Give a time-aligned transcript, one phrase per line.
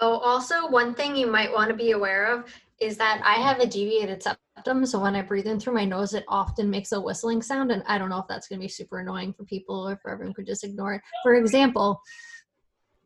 [0.00, 2.44] Oh, also, one thing you might want to be aware of
[2.80, 6.14] is that I have a deviated septum, so when I breathe in through my nose,
[6.14, 8.68] it often makes a whistling sound, and I don't know if that's going to be
[8.68, 11.02] super annoying for people or if everyone could just ignore it.
[11.24, 12.00] For example,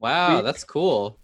[0.01, 1.17] Wow, that's cool.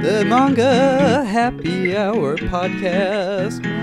[0.00, 3.77] The Manga Happy Hour podcast.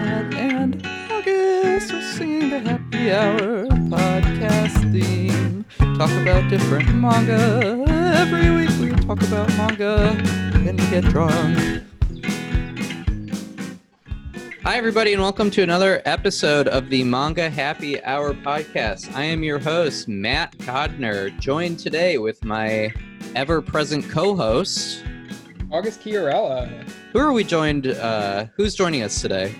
[1.75, 5.65] Matt and August are singing the Happy Hour podcast theme.
[5.97, 7.83] Talk about different manga.
[8.15, 10.15] Every week we talk about manga
[10.53, 11.83] and get drunk.
[14.63, 19.13] Hi, everybody, and welcome to another episode of the Manga Happy Hour podcast.
[19.13, 22.93] I am your host, Matt Codner, joined today with my
[23.35, 25.03] ever present co host.
[25.71, 26.89] August Chiarella.
[27.11, 27.87] Who are we joined?
[27.87, 29.53] Uh, who's joining us today?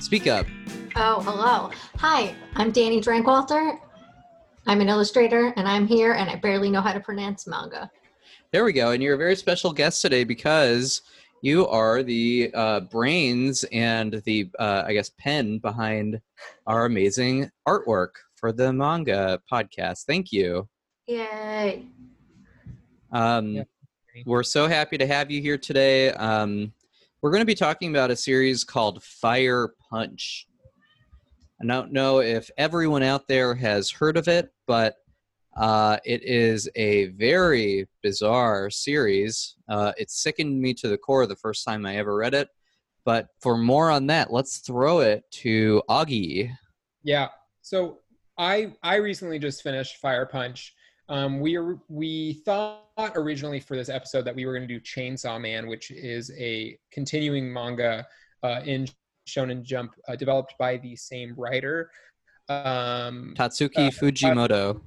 [0.00, 0.46] Speak up.
[0.96, 1.70] Oh, hello.
[1.98, 3.78] Hi, I'm Danie Drankwalter.
[4.66, 7.90] I'm an illustrator, and I'm here, and I barely know how to pronounce manga.
[8.52, 8.90] There we go.
[8.90, 11.02] And you're a very special guest today because
[11.42, 16.20] you are the uh, brains and the, uh, I guess, pen behind
[16.66, 20.04] our amazing artwork for the manga podcast.
[20.06, 20.68] Thank you.
[21.06, 21.86] Yay.
[23.12, 23.62] Um, Yeah.
[24.26, 26.10] We're so happy to have you here today.
[26.12, 26.72] Um,
[27.22, 30.48] we're going to be talking about a series called Fire Punch.
[31.60, 34.96] I don't know if everyone out there has heard of it, but
[35.56, 39.56] uh, it is a very bizarre series.
[39.68, 42.48] Uh, it sickened me to the core the first time I ever read it.
[43.04, 46.50] But for more on that, let's throw it to Augie.
[47.02, 47.28] Yeah.
[47.62, 47.98] So
[48.38, 50.74] I I recently just finished Fire Punch.
[51.08, 52.84] Um, we are, we thought
[53.16, 56.78] originally for this episode that we were going to do Chainsaw Man, which is a
[56.92, 58.06] continuing manga
[58.44, 58.86] uh, in
[59.30, 61.90] Shonen Jump, uh, developed by the same writer.
[62.48, 64.80] Um, Tatsuki Uh, Fujimoto.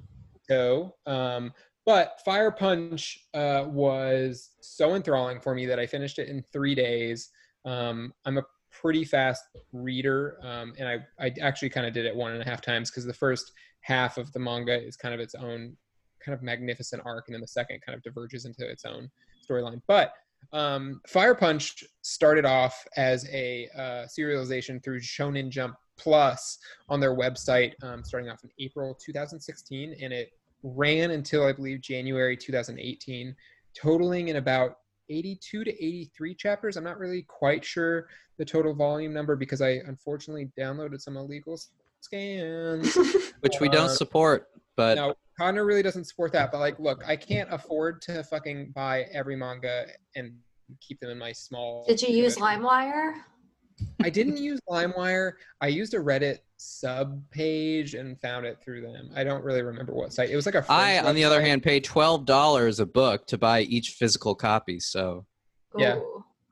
[0.49, 1.53] So, um,
[1.85, 6.75] but Fire Punch uh, was so enthralling for me that I finished it in three
[6.75, 7.29] days.
[7.65, 12.15] Um, I'm a pretty fast reader, um, and I, I actually kind of did it
[12.15, 15.19] one and a half times because the first half of the manga is kind of
[15.19, 15.77] its own
[16.23, 19.09] kind of magnificent arc, and then the second kind of diverges into its own
[19.49, 19.81] storyline.
[19.87, 20.13] But
[20.51, 26.57] um, Fire Punch started off as a uh, serialization through Shonen Jump Plus
[26.89, 30.31] on their website, um, starting off in April 2016, and it
[30.63, 33.35] ran until I believe January 2018,
[33.79, 34.77] totaling in about
[35.09, 36.77] 82 to 83 chapters.
[36.77, 41.59] I'm not really quite sure the total volume number because I unfortunately downloaded some illegal
[41.99, 42.95] scans.
[43.41, 46.51] which we don't uh, support, but No, Connor really doesn't support that.
[46.51, 49.85] But like, look, I can't afford to fucking buy every manga
[50.15, 50.33] and
[50.81, 51.85] keep them in my small.
[51.87, 52.37] Did you use.
[52.37, 53.13] LimeWire?
[54.03, 55.33] I didn't use LimeWire.
[55.61, 59.09] I used a Reddit sub page and found it through them.
[59.15, 60.29] I don't really remember what site.
[60.29, 60.65] It was like a.
[60.69, 61.47] I, French on the other website.
[61.47, 64.79] hand, pay twelve dollars a book to buy each physical copy.
[64.79, 65.25] So
[65.77, 65.95] Yeah.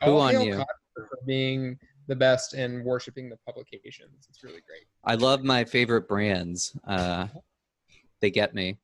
[0.03, 0.64] Who I'll on you?
[0.96, 1.78] For being
[2.08, 4.28] the best and worshiping the publications.
[4.30, 4.86] It's really great.
[5.06, 6.78] I love my favorite brands.
[6.86, 7.28] Uh,
[8.22, 8.78] they get me.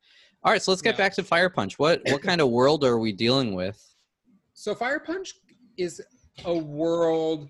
[0.43, 0.97] All right, so let's get Yeah.
[1.05, 1.79] back to Fire Punch.
[1.79, 3.81] What what kind of world are we dealing with?
[4.53, 5.35] So Fire Punch
[5.77, 6.01] is
[6.45, 7.49] a world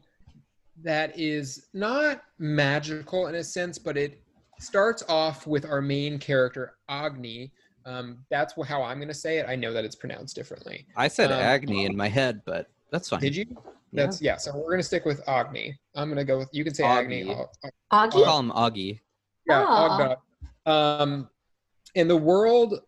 [0.83, 4.21] that is not magical in a sense, but it
[4.59, 7.51] starts off with our main character Agni.
[7.85, 9.45] Um, that's how I'm going to say it.
[9.47, 10.85] I know that it's pronounced differently.
[10.95, 13.21] I said Um, Agni in my head, but that's fine.
[13.21, 13.45] Did you?
[13.93, 14.35] That's yeah.
[14.37, 15.77] So we're going to stick with Agni.
[15.95, 16.49] I'm going to go with.
[16.51, 17.21] You can say Agni.
[17.21, 17.33] Agni.
[17.33, 18.23] I'll- I'll- I'll Augie?
[18.25, 18.99] call him Augie.
[19.47, 20.15] yeah, Aw.
[20.65, 21.01] Ogdog.
[21.01, 21.29] Um,
[21.95, 22.79] in the world,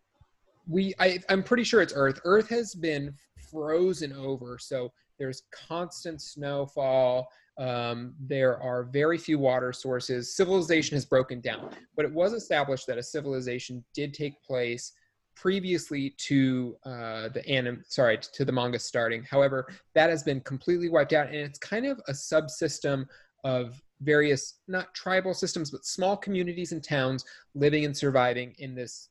[0.66, 2.20] we I, I'm pretty sure it's Earth.
[2.24, 3.14] Earth has been
[3.50, 7.28] frozen over, so there's constant snowfall.
[7.58, 10.34] Um, there are very few water sources.
[10.34, 14.92] Civilization has broken down, but it was established that a civilization did take place
[15.36, 19.22] previously to uh, the anim sorry to the manga starting.
[19.22, 23.06] However, that has been completely wiped out, and it's kind of a subsystem
[23.44, 27.24] of various not tribal systems but small communities and towns
[27.54, 29.08] living and surviving in this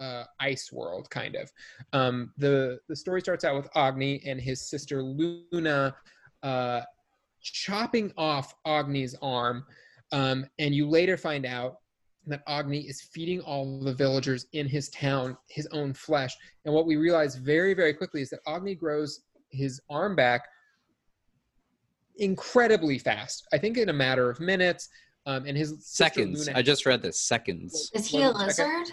[0.00, 1.50] uh, ice world kind of.
[1.92, 5.94] Um, the the story starts out with agni and his sister luna
[6.42, 6.82] uh,
[7.42, 9.64] chopping off agni's arm
[10.12, 11.76] um, and you later find out
[12.26, 16.36] that agni is feeding all the villagers in his town his own flesh.
[16.64, 20.42] And what we realize very very quickly is that agni grows his arm back
[22.18, 23.46] incredibly fast.
[23.52, 24.88] I think in a matter of minutes.
[25.26, 26.46] Um, and his Seconds.
[26.46, 27.20] Luna- I just read this.
[27.20, 27.90] Seconds.
[27.92, 28.86] Is he a lizard?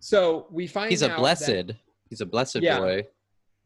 [0.00, 1.46] So we find He's a out blessed.
[1.46, 1.76] that,
[2.10, 2.78] He's a blessed Yeah.
[2.80, 3.06] boy.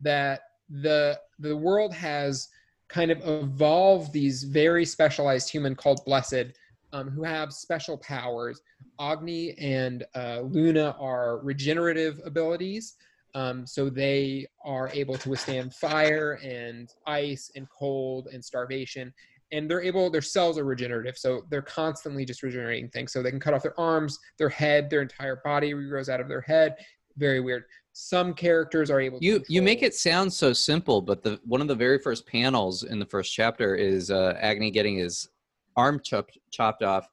[0.01, 2.49] that the the world has
[2.89, 6.53] kind of evolved these very specialized human called blessed,
[6.93, 8.61] um, who have special powers.
[9.01, 12.95] Agni and uh, Luna are regenerative abilities.
[13.35, 19.13] Um, so they are able to withstand fire and ice and cold and starvation.
[19.53, 21.17] And they're able, their cells are regenerative.
[21.17, 23.13] So they're constantly just regenerating things.
[23.13, 26.29] So they can cut off their arms, their head, their entire body regrows out of
[26.29, 26.77] their head.
[27.17, 27.65] Very weird.
[27.93, 29.25] Some characters are able to.
[29.25, 32.85] You you make it sound so simple, but the one of the very first panels
[32.85, 35.29] in the first chapter is uh, Agni getting his
[35.77, 37.09] arm chopped chopped off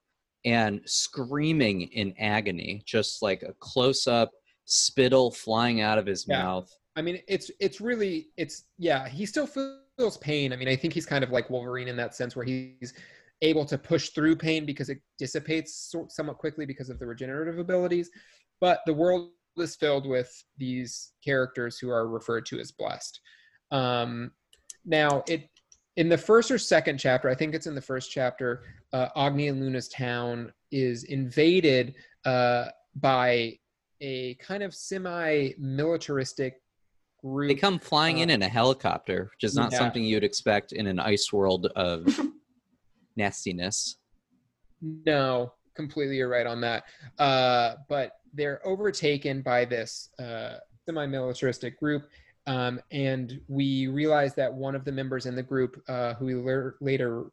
[0.46, 4.32] and screaming in agony, just like a close up
[4.66, 6.44] spittle flying out of his Yeah.
[6.44, 6.76] mouth.
[6.96, 9.08] I mean, it's it's really it's yeah.
[9.08, 10.54] He still feels pain.
[10.54, 12.94] I mean, I think he's kind of like Wolverine in that sense, where he's
[13.42, 17.60] able to push through pain because it dissipates so- somewhat quickly because of the regenerative
[17.60, 18.10] abilities.
[18.62, 23.20] But the world is filled with these characters who are referred to as blessed.
[23.72, 24.32] Um,
[24.86, 25.50] now, it
[25.98, 28.64] in the first or second chapter, I think it's in the first chapter.
[28.94, 31.96] Uh, Agni and Luna's town is invaded
[32.26, 33.58] uh, by
[34.06, 36.62] a kind of semi-militaristic
[37.24, 37.50] group.
[37.50, 39.80] They come flying in in a helicopter, which is not yeah.
[39.80, 42.06] something you'd expect in an ice world of
[43.16, 43.98] nastiness.
[44.82, 46.84] No, completely you're right on that.
[47.18, 52.08] Uh, but they're overtaken by this uh, semi-militaristic group,
[52.46, 56.36] um, and we realize that one of the members in the group, uh, who we
[56.36, 57.26] lear- later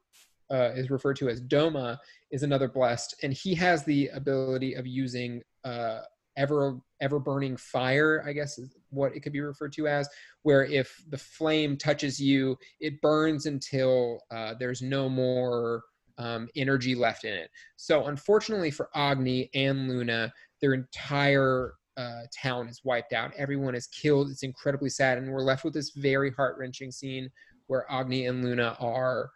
[0.50, 1.98] uh, is referred to as Doma,
[2.30, 6.00] is another blessed, and he has the ability of using uh,
[6.37, 8.25] ever ever burning fire.
[8.26, 10.08] I guess is what it could be referred to as,
[10.43, 15.82] where if the flame touches you, it burns until uh, there's no more
[16.19, 17.50] um, energy left in it.
[17.76, 23.32] So unfortunately for Agni and Luna, their entire uh, town is wiped out.
[23.37, 24.31] Everyone is killed.
[24.31, 27.31] It's incredibly sad, and we're left with this very heart wrenching scene
[27.67, 29.31] where Agni and Luna are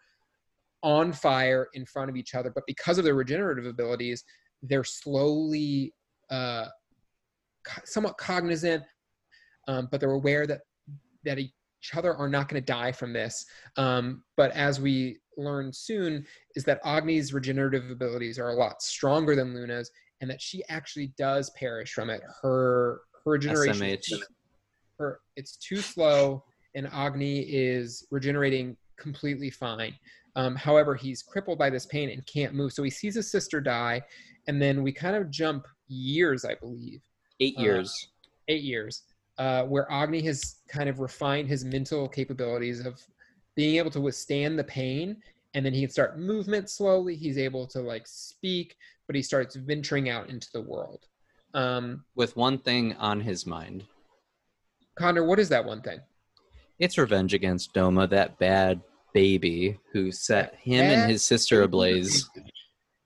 [0.83, 2.51] on fire in front of each other.
[2.51, 4.25] But because of their regenerative abilities,
[4.63, 5.93] they're slowly
[6.31, 6.67] uh,
[7.85, 8.83] somewhat cognizant,
[9.69, 10.61] um, but they're aware that
[11.25, 11.53] that each
[11.95, 13.45] other are not going to die from this.
[13.77, 16.25] Um, but as we learn soon,
[16.55, 19.91] is that Agni's regenerative abilities are a lot stronger than Luna's,
[20.21, 22.23] and that she actually does perish from it.
[22.43, 24.23] Her her regeneration, SMH.
[24.99, 29.95] her it's too slow, and Agni is regenerating completely fine.
[30.37, 32.73] Um, however, he's crippled by this pain and can't move.
[32.73, 34.03] So he sees his sister die,
[34.47, 37.03] and then we kind of jump years, I believe,
[37.41, 38.09] Eight Uh, years.
[38.49, 39.03] eight years,
[39.39, 43.01] uh, where Agni has kind of refined his mental capabilities of
[43.55, 45.21] being able to withstand the pain,
[45.55, 47.17] and then he can start movement slowly.
[47.17, 51.07] He's able to like speak, but he starts venturing out into the world.
[51.55, 53.85] Um, with one thing on his mind.
[54.95, 56.01] Connor, what is that one thing?
[56.79, 58.81] It's revenge against Doma, that bad
[59.15, 62.29] baby who set him and his sister ablaze.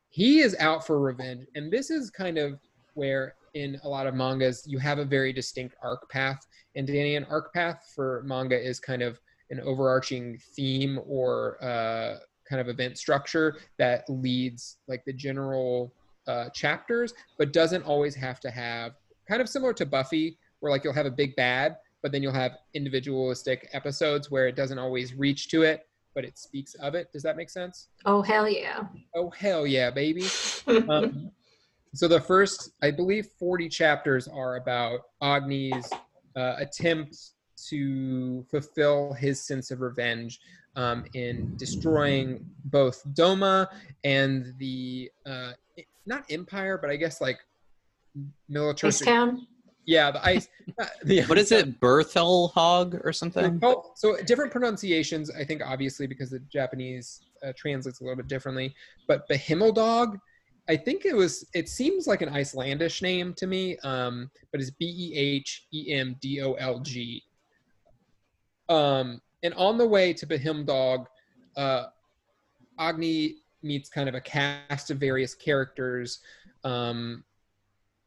[0.08, 2.58] He is out for revenge, and this is kind of
[2.94, 6.46] where in a lot of mangas you have a very distinct arc path.
[6.76, 9.18] And Danie, an arc path for manga is kind of
[9.50, 12.18] an overarching theme or uh,
[12.48, 15.92] kind of event structure that leads like the general
[16.26, 18.92] uh, chapters, but doesn't always have to have
[19.28, 22.32] kind of similar to Buffy, where like you'll have a big bad, but then you'll
[22.32, 27.10] have individualistic episodes where it doesn't always reach to it, but it speaks of it.
[27.12, 27.88] Does that make sense?
[28.04, 28.84] Oh hell yeah.
[29.14, 30.24] Oh hell yeah, baby!
[30.88, 31.32] Um,
[31.94, 35.88] so the first, I believe, forty chapters are about Agni's
[36.36, 37.16] uh, attempt
[37.68, 40.40] to fulfill his sense of revenge
[40.76, 43.66] um, in destroying both Doma
[44.04, 45.52] and the uh,
[46.06, 47.38] not empire, but I guess like
[48.48, 48.88] military.
[48.88, 49.46] Ice Town.
[49.86, 50.48] Yeah, the ice.
[50.80, 51.80] uh, the- What is it?
[51.80, 53.58] Berthel Hog or something?
[53.62, 58.28] Oh, so different pronunciations, I think, obviously, because the Japanese uh, translates a little bit
[58.28, 58.74] differently.
[59.08, 60.18] But Behemoldog,
[60.70, 64.70] I think it was, it seems like an Icelandish name to me, um, but it's
[64.70, 67.24] B E H E M D O L G.
[68.68, 71.06] Um, and on the way to Behemoldog,
[71.56, 71.86] uh,
[72.78, 76.20] Agni meets kind of a cast of various characters
[76.62, 77.24] um,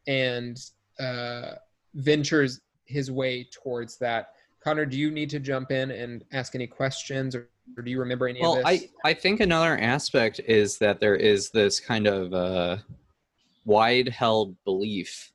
[0.08, 0.58] and
[1.02, 1.56] uh,
[1.96, 4.30] ventures his way towards that.
[4.64, 8.00] Connor, do you need to jump in and ask any questions, or, or do you
[8.00, 8.90] remember any Well, of this?
[9.04, 12.78] I, I think another aspect is that there is this kind of uh,
[13.66, 15.32] wide held belief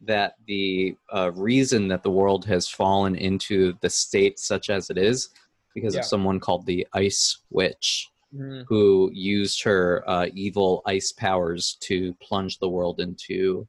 [0.00, 4.98] that the uh, reason that the world has fallen into the state such as it
[4.98, 5.30] is
[5.74, 6.00] because Yeah.
[6.00, 8.64] of someone called the Ice Witch, Mhm.
[8.68, 13.66] who used her uh, evil ice powers to plunge the world into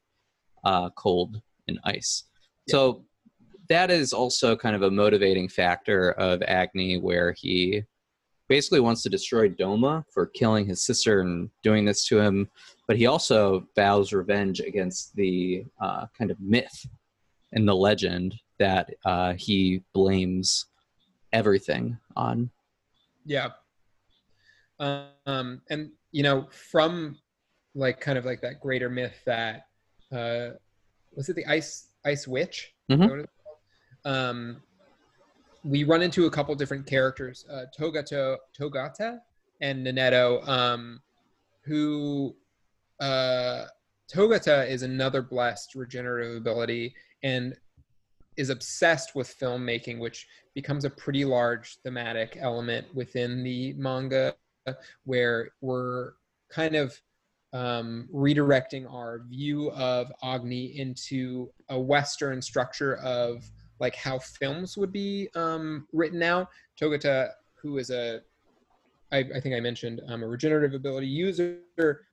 [0.64, 2.24] uh, cold and ice.
[2.66, 2.72] Yeah.
[2.72, 3.04] So
[3.70, 7.84] that is also kind of a motivating factor of Agni, where he
[8.50, 12.50] basically wants to destroy Doma for killing his sister and doing this to him.
[12.88, 16.84] but he also vows revenge against the uh, kind of myth
[17.52, 20.66] and the legend that uh, he blames
[21.32, 22.50] everything on.
[23.24, 23.50] Yeah.
[24.80, 27.16] Um, and you know, from
[27.76, 29.66] like kind of like that greater myth that
[30.10, 30.56] uh,
[31.14, 32.74] was it the ice ice witch?
[32.90, 33.24] Mhm.
[34.04, 34.62] Um,
[35.64, 39.18] we run into a couple different characters, uh, Togato, Togata
[39.60, 41.00] and Nanetto, um,
[41.62, 42.34] who
[43.00, 43.66] uh,
[44.12, 47.54] Togata is another blessed regenerative ability and
[48.36, 54.34] is obsessed with filmmaking, which becomes a pretty large thematic element within the manga,
[55.04, 56.12] where we're
[56.50, 56.98] kind of
[57.52, 63.44] um, redirecting our view of Agni into a Western structure of
[63.80, 66.48] like how films would be um, written out.
[66.80, 68.20] Togata, who is a
[69.12, 71.58] I, I think I mentioned um, a regenerative ability user,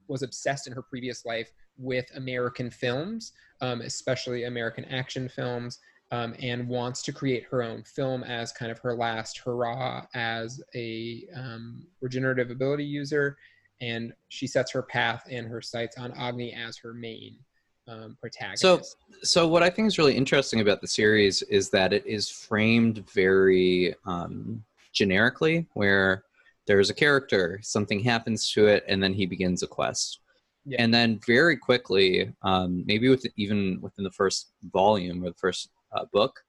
[0.08, 5.80] was obsessed in her previous life with American films, um, especially American action films,
[6.12, 10.62] um, and wants to create her own film as kind of her last hurrah as
[10.74, 13.38] a um, regenerative ability user.
[13.80, 17.38] And she sets her path and her sights on Agni as her main
[17.88, 18.62] um, protagonist.
[18.62, 18.82] So,
[19.24, 23.10] so what I think is really interesting about the series is that it is framed
[23.10, 24.64] very um,
[24.94, 26.24] generically, where
[26.66, 30.20] there's a character, something happens to it, and then he begins a quest.
[30.66, 30.82] Yeah.
[30.82, 35.70] And then very quickly, um, maybe with even within the first volume or the first
[35.94, 36.42] uh, book,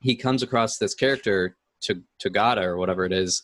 [0.00, 3.42] he comes across this character, to Togata or whatever it is,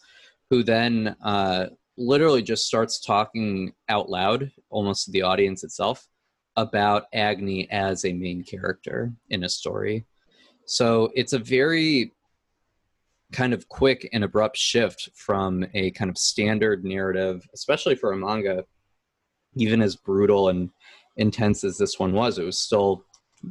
[0.51, 6.09] who then uh, literally just starts talking out loud, almost to the audience itself,
[6.57, 10.05] about Agni as a main character in a story.
[10.67, 12.13] So it's a very
[13.33, 18.17] kind of quick and abrupt shift from a kind of standard narrative, especially for a
[18.17, 18.65] manga,
[19.57, 20.71] even as brutal and
[21.17, 22.39] intense as this one was.
[22.39, 23.05] It was still,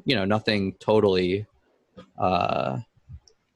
[0.06, 1.46] you know, nothing totally
[2.20, 2.78] uh,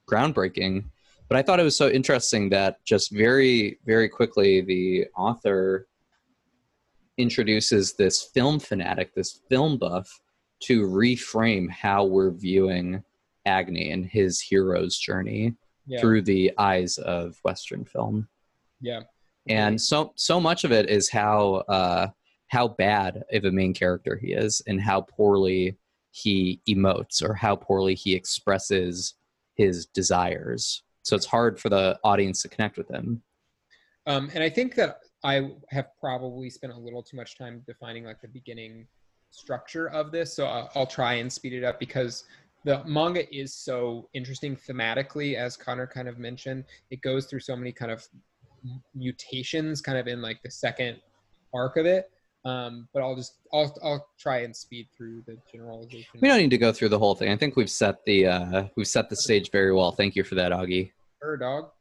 [0.10, 0.86] groundbreaking.
[1.28, 5.88] But I thought it was so interesting that just very, very quickly the author
[7.18, 10.10] introduces this film fanatic, this film buff,
[10.64, 13.04] to reframe how we're viewing
[13.46, 15.54] Agni and his hero's journey
[15.86, 18.28] yeah, through the eyes of Western film.
[18.82, 19.02] yeah,
[19.48, 22.08] And so so much of it is how uh,
[22.48, 25.78] how bad of a main character he is, and how poorly
[26.12, 29.16] he emotes, or how poorly he expresses
[29.56, 30.84] his desires.
[31.04, 33.22] So it's hard for the audience to connect with him.
[34.08, 38.06] Um, and I think that I have probably spent a little too much time defining
[38.06, 38.88] like the beginning
[39.32, 40.36] structure of this.
[40.36, 42.26] So I'll, I'll try and speed it up because
[42.64, 46.66] the manga is so interesting thematically, as Connor kind of mentioned.
[46.92, 48.08] It goes through so many kind of
[48.94, 51.00] mutations, kind of in like the second
[51.56, 52.12] arc of it.
[52.46, 56.20] Um, but I'll just I'll I'll try and speed through the generalization.
[56.22, 57.32] We don't need to go through the whole thing.
[57.32, 59.92] I think we've set the uh, we've set the stage very well.
[59.92, 60.92] Thank you for that, Augie.
[61.20, 61.72] Sure, dog.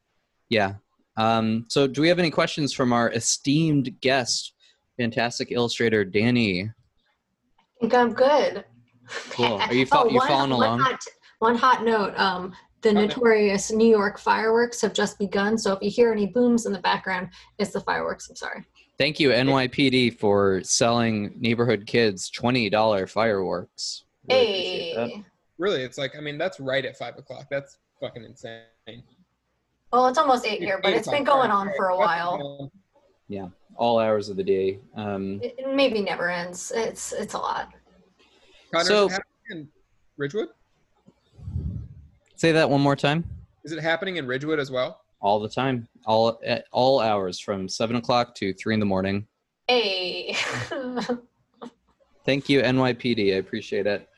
[0.49, 0.77] Yeah.
[1.17, 4.53] Um, so, do we have any questions from our esteemed guest,
[4.97, 6.69] fantastic illustrator Danie?
[6.69, 8.65] I think I'm good.
[9.31, 9.55] Cool.
[9.59, 10.81] Are you fo- you one- following one along?
[10.81, 11.01] Hot,
[11.39, 12.19] one hot note.
[12.19, 12.53] Um,
[12.83, 13.01] the Okay.
[13.07, 15.57] notorious New York fireworks have just begun.
[15.57, 17.29] So if you hear any booms in the background,
[17.59, 18.29] it's the fireworks.
[18.29, 18.63] I'm sorry.
[18.99, 24.05] Thank you, NYPD, for selling neighborhood kids twenty dollar fireworks.
[24.29, 24.45] Really.
[24.45, 25.25] Hey.
[25.59, 27.47] Really, it's like I mean that's right at five o'clock.
[27.51, 28.63] That's fucking insane.
[29.95, 32.73] Well, it's almost eight here, but Eight it's been going on for a while.
[33.29, 33.47] Yeah,
[33.77, 34.81] All hours of the day.
[34.97, 36.73] Um, It, it maybe never ends.
[36.75, 37.73] It's it's a lot.
[38.73, 39.69] Connor, So- is it happening in
[40.17, 40.49] Ridgewood?
[42.35, 43.23] say that one more time.
[43.63, 45.03] Is it happening in Ridgewood as well?
[45.21, 49.29] All the time, all at all hours, from seven o'clock to three in the morning.
[49.69, 50.37] Hey.
[52.27, 53.33] Thank you, NYPD.
[53.35, 54.09] I appreciate it.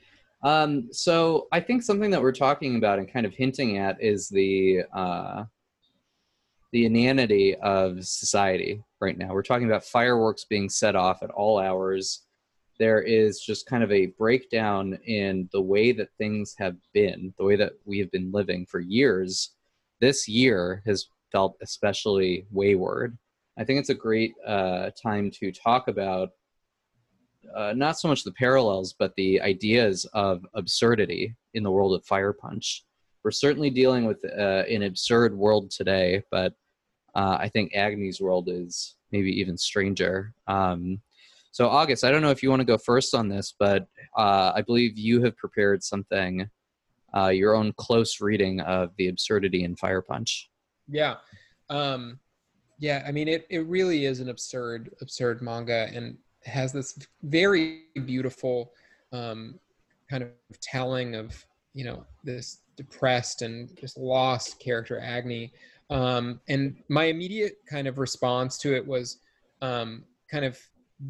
[0.42, 4.30] Um, so I think something that we're talking about and kind of hinting at is
[4.30, 5.45] the uh,
[6.76, 9.33] the inanity of society right now.
[9.33, 12.26] We're talking about fireworks being set off at all hours.
[12.78, 17.47] There is just kind of a breakdown in the way that things have been, the
[17.47, 19.52] way that we have been living for years.
[20.02, 23.16] This year has felt especially wayward.
[23.59, 26.33] I think it's a great uh, time to talk about
[27.54, 32.04] uh, not so much the parallels, but the ideas of absurdity in the world of
[32.04, 32.85] Fire Punch.
[33.25, 36.52] We're certainly dealing with uh, an absurd world today, but
[37.17, 40.35] uh, I think Agni's world is maybe even stranger.
[40.47, 41.01] Um,
[41.51, 44.53] so, August, I don't know if you want to go first on this, but uh,
[44.55, 46.49] I believe you have prepared something,
[47.17, 50.51] uh, your own close reading of the absurdity in Fire Punch.
[50.87, 51.15] Yeah.
[51.71, 52.21] Um,
[52.79, 55.89] yeah, I mean, it, it really is an absurd, absurd manga.
[55.95, 58.73] And has this very beautiful
[59.13, 59.59] um,
[60.09, 60.31] kind of
[60.61, 61.45] telling of
[61.75, 65.53] you know this depressed and just lost character Agni.
[65.90, 69.19] Um, and my immediate kind of response to it was
[69.62, 70.59] um, kind of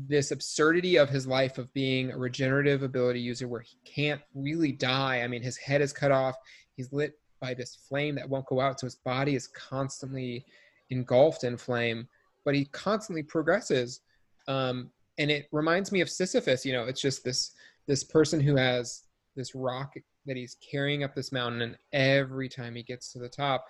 [0.09, 4.73] this absurdity of his life of being a regenerative ability user where he can't really
[4.73, 5.23] die.
[5.23, 6.35] I mean, his head is cut off.
[6.77, 8.81] He's lit by this flame that won't go out.
[8.81, 10.45] So his body is constantly
[10.91, 12.09] engulfed in flame,
[12.45, 14.01] but he constantly progresses.
[14.49, 16.65] Um, and it reminds me of Sisyphus.
[16.65, 17.53] You know, it's just this
[17.87, 19.05] this person who has
[19.37, 19.95] this rock
[20.27, 23.65] that he's carrying up this mountain, and every time he gets to the top,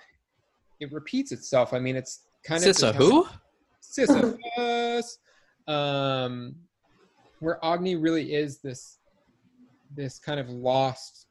[0.81, 1.73] it repeats itself.
[1.73, 3.27] I mean, it's kind of Sissa who?
[3.81, 5.19] Sisyphus,
[5.67, 6.55] um,
[7.41, 8.99] where Agni really is this
[9.95, 11.27] this kind of lost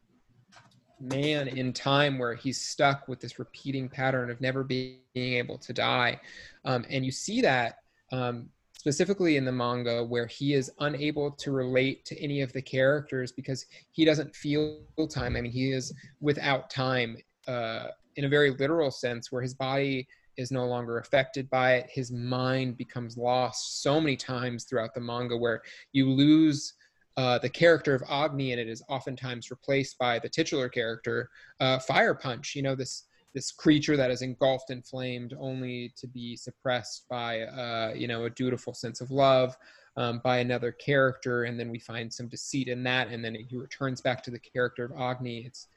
[0.99, 5.73] man in time where he's stuck with this repeating pattern of never being able to
[5.73, 6.19] die
[6.63, 7.79] um, and you see that
[8.13, 8.47] um,
[8.77, 13.31] specifically in the manga where he is unable to relate to any of the characters
[13.31, 18.51] because he doesn't feel time i mean he is without time uh, in a very
[18.51, 20.07] literal sense where his body
[20.37, 24.99] is no longer affected by it his mind becomes lost so many times throughout the
[24.99, 25.61] manga where
[25.93, 26.73] you lose
[27.17, 31.29] uh, the character of Agni and it is oftentimes replaced by the titular character,
[31.59, 32.55] uh, Fire Punch.
[32.55, 33.03] You know this
[33.33, 38.25] this creature that is engulfed and flamed, only to be suppressed by uh, you know
[38.25, 39.55] a dutiful sense of love
[39.97, 43.55] um, by another character, and then we find some deceit in that, and then he
[43.55, 45.45] returns back to the character of Agni.
[45.45, 45.67] It's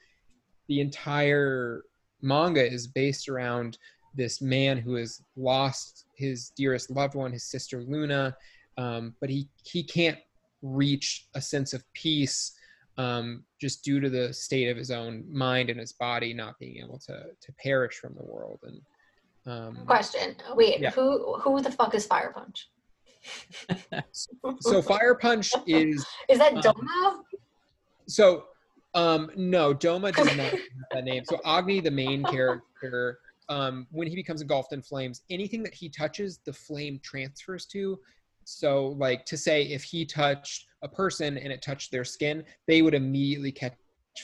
[0.67, 1.83] the entire
[2.21, 3.77] manga is based around
[4.15, 8.35] this man who has lost his dearest loved one, his sister Luna,
[8.77, 10.17] um, but he he can't
[10.61, 12.53] reach a sense of peace
[12.97, 16.77] um, just due to the state of his own mind and his body not being
[16.83, 18.59] able to to perish from the world.
[18.63, 18.81] And
[19.45, 20.35] um, Question.
[20.55, 20.91] Wait, Yeah.
[20.91, 22.69] who who the fuck is Fire Punch?
[24.61, 27.19] so Fire Punch is Is that um, Doma?
[28.07, 28.45] so
[28.93, 31.25] um no Doma does not have that name.
[31.25, 35.89] So Agni, the main character, um, when he becomes engulfed in flames, anything that he
[35.89, 37.99] touches, the flame transfers to.
[38.45, 42.81] So like to say if he touched a person and it touched their skin, they
[42.81, 43.75] would immediately catch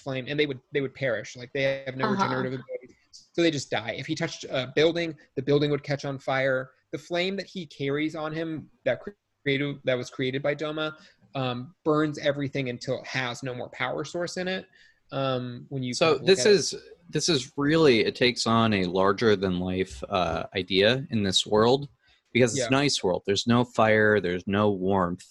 [0.04, 1.36] flame and they would they would perish.
[1.36, 2.14] Like they have no Uh-huh.
[2.16, 2.96] regenerative ability.
[3.12, 3.96] So they just die.
[3.98, 6.72] If he touched a building, the building would catch on fire.
[6.92, 9.00] The flame that he carries on him that
[9.46, 10.94] created that was created by Doma
[11.36, 14.66] um, burns everything until it has no more power source in it.
[15.12, 16.56] Um, when you So kind of look this at it.
[16.56, 16.76] is
[17.10, 21.88] this is really it takes on a larger than life uh, idea in this world
[22.34, 22.68] because it's Yeah.
[22.68, 23.22] an ice world.
[23.28, 24.20] There's no fire.
[24.20, 25.26] There's no warmth,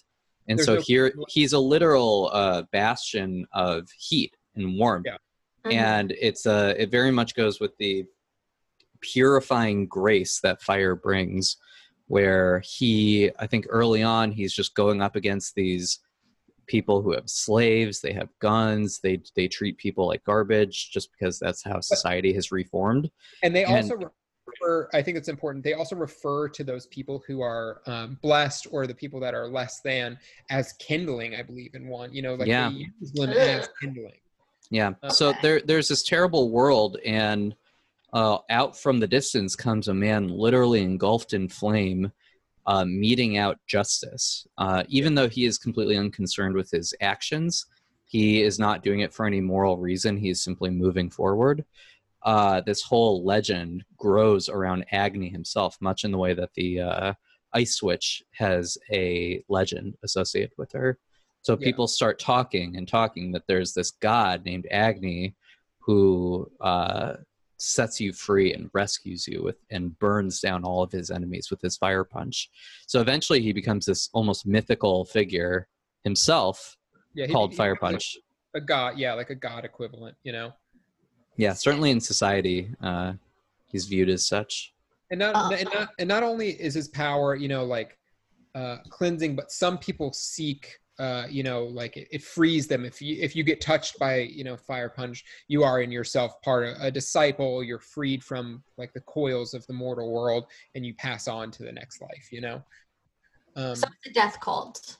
[0.47, 5.07] and There's so no- here he's a literal uh, bastion of heat and warmth.
[5.07, 5.17] Yeah.
[5.67, 5.73] Mhm.
[5.73, 8.05] and it's uh it very much goes with the
[9.01, 11.57] purifying grace that fire brings
[12.07, 16.01] where he i think early on he's just going up against these
[16.67, 21.39] people who have slaves they have guns they they treat people like garbage just because
[21.39, 23.11] that's how society has reformed
[23.43, 24.11] and they and- also
[24.47, 24.89] refer.
[24.93, 25.65] I think it's important.
[25.65, 29.49] They also refer to those people who are um, blessed or the people that are
[29.49, 30.19] less than
[30.51, 31.35] as kindling.
[31.35, 32.13] I believe in one.
[32.13, 32.69] You know, like Yeah.
[32.71, 34.13] they use them as kindling.
[34.71, 34.93] Yeah.
[35.09, 37.55] So there, there's this terrible world, and
[38.15, 42.11] uh, out from the distance comes a man literally engulfed in flame,
[42.67, 44.47] uh, meting out justice.
[44.57, 47.67] Uh, even though he is completely unconcerned with his actions,
[48.07, 50.17] he is not doing it for any moral reason.
[50.17, 51.65] He is simply moving forward.
[52.23, 57.13] Uh, this whole legend grows around Agni himself, much in the way that the uh,
[57.53, 60.99] Ice Witch has a legend associated with her.
[61.43, 61.67] So Yeah.
[61.67, 65.35] people start talking and talking that there's this god named Agni
[65.81, 67.15] who uh,
[67.65, 71.61] sets you free and rescues you with and burns down all of his enemies with
[71.61, 72.51] his fire punch.
[72.87, 75.69] So eventually he becomes this almost mythical figure
[76.05, 76.77] himself
[77.15, 78.19] Yeah, he- called he Fire Punch.
[78.55, 80.17] A, a god, yeah, like a god equivalent.
[80.23, 80.53] You know,
[81.37, 83.15] Yeah, certainly in society, uh,
[83.67, 84.73] he's viewed as such.
[85.11, 87.99] and not Uh, and not and not only is his power, you know, like
[88.55, 90.79] uh, cleansing, but some people seek.
[90.99, 92.85] Uh, you know, like it, it frees them.
[92.85, 96.41] If you if you get touched by you know fire punch, you are in yourself
[96.43, 97.65] part of a disciple.
[97.65, 100.45] You're freed from like the coils of the mortal world,
[100.77, 102.29] and you pass on to the next life.
[102.31, 102.63] You know.
[103.57, 104.99] Um, So the death cult.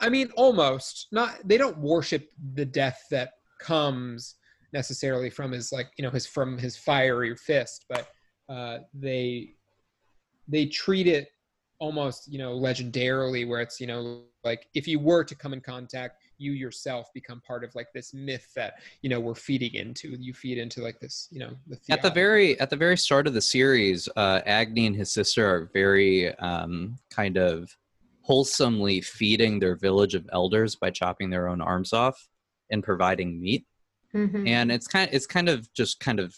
[0.00, 1.08] I mean, almost.
[1.10, 1.38] Not.
[1.44, 4.36] They don't worship the death that comes
[4.72, 8.06] necessarily from his like you know his from his fiery fist, but
[8.48, 9.54] uh, they
[10.46, 11.28] they treat it
[11.80, 15.60] almost you know legendarily, where it's you know like if you were to come in
[15.60, 20.16] contact, you yourself become part of like this myth that you know we're feeding into.
[20.18, 23.26] You feed into like this you know the At the very at the very start
[23.26, 27.74] of the series, uh, Agni and his sister are very um, kind of
[28.22, 32.28] wholesomely feeding their village of elders by chopping their own arms off
[32.70, 33.66] and providing meat.
[34.14, 34.46] Mhm.
[34.46, 36.34] And it's kind of, it's kind of just kind of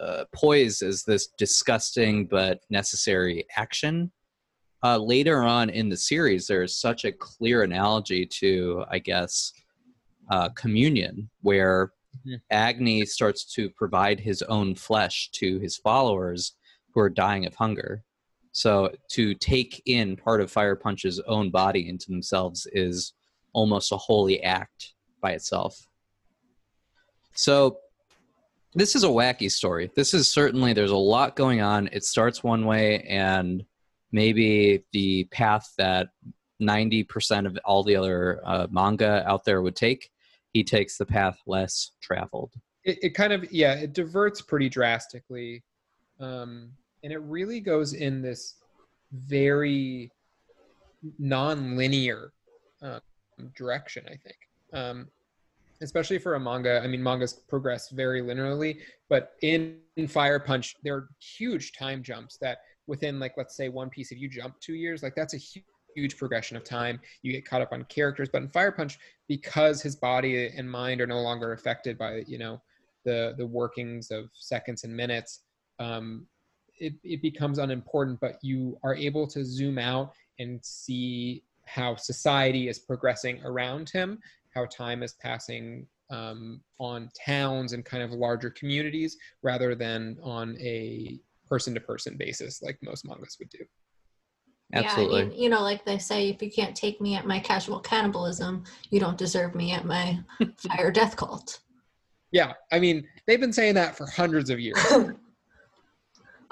[0.00, 4.10] uh, poised as this disgusting but necessary action.
[4.84, 9.52] Uh, later on in the series, there is such a clear analogy to, I guess,
[10.30, 11.92] uh, communion, where
[12.26, 12.40] Mhm.
[12.50, 16.52] Agni starts to provide his own flesh to his followers
[16.92, 18.04] who are dying of hunger.
[18.52, 23.14] So to take in part of Fire Punch's own body into themselves is
[23.54, 25.88] almost a holy act by itself.
[27.34, 27.78] So
[28.74, 29.90] this is a wacky story.
[29.94, 31.88] This is certainly there's a lot going on.
[31.92, 33.64] It starts one way and
[34.12, 36.08] maybe the path that
[36.60, 40.10] 90% of all the other uh, manga out there would take,
[40.52, 42.52] he takes the path less traveled.
[42.84, 45.62] it, it kind of yeah it diverts pretty drastically
[46.20, 46.70] um,
[47.02, 48.56] and it really goes in this
[49.12, 50.10] very
[51.18, 52.32] non-linear
[52.82, 53.00] um,
[53.56, 54.36] direction i think
[54.72, 55.08] um,
[55.80, 60.76] especially for a manga i mean mangas progress very linearly but in, in fire punch
[60.82, 64.58] there are huge time jumps that within like let's say one piece if you jump
[64.60, 65.60] two years like that's a
[65.96, 67.00] huge progression of time.
[67.22, 68.28] You get caught up on characters.
[68.32, 72.38] But in fire punch because his body and mind are no longer affected by you
[72.38, 72.60] know
[73.04, 75.40] the the workings of seconds and minutes
[75.78, 76.26] um,
[76.78, 78.20] it, it becomes unimportant.
[78.20, 84.18] But you are able to zoom out and see how society is progressing around him
[84.52, 90.56] how time is passing um, on towns and kind of larger communities rather than on
[90.60, 91.18] a
[91.52, 93.58] person to person basis like most mangas would do
[94.74, 95.20] Absolutely.
[95.20, 97.78] Yeah, you, you know, like they say, if you can't take me at my casual
[97.78, 100.18] cannibalism, you don't deserve me at my
[100.56, 101.60] fire death cult.
[102.30, 104.78] yeah i mean they've been saying that for hundreds of years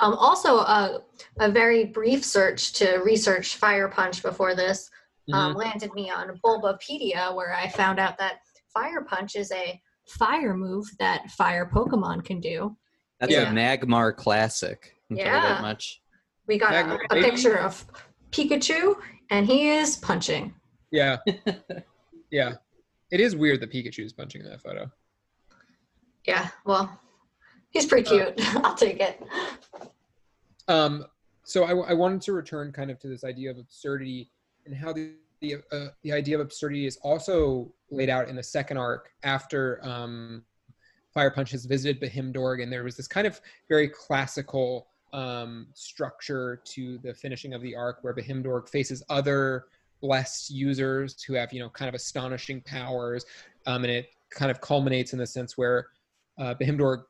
[0.00, 1.02] um, also, a,
[1.38, 4.90] a very brief search to research Fire Punch before this
[5.32, 8.40] um, landed me on Bulbapedia, where I found out that
[8.72, 12.76] Fire Punch is a fire move that fire Pokemon can do.
[13.20, 13.50] That's Yeah.
[13.50, 14.96] a Magmar classic.
[15.10, 15.40] I'll tell you Yeah.
[15.54, 16.00] that much.
[16.46, 17.30] We got a, Magmar a baby.
[17.30, 17.84] picture of
[18.30, 18.94] Pikachu,
[19.30, 20.54] and he is punching.
[20.92, 21.18] yeah
[22.32, 22.54] yeah
[23.12, 24.90] it is weird that pikachu is punching in that photo
[26.26, 27.00] Yeah, well,
[27.70, 28.56] he's pretty Uh, cute.
[28.64, 29.22] I'll take it.
[30.68, 31.06] Um,
[31.44, 34.30] so I, I wanted to return kind of to this idea of absurdity
[34.66, 38.42] and how the the, uh, the idea of absurdity is also laid out in the
[38.42, 40.44] second arc after um,
[41.12, 46.62] Fire Punch has visited Behemdorg, and there was this kind of very classical um, structure
[46.64, 49.66] to the finishing of the arc, where Behemdorg faces other
[50.00, 53.24] blessed users who have you know kind of astonishing powers,
[53.66, 55.88] um, and it kind of culminates in the sense where
[56.38, 57.02] uh, Behemdorg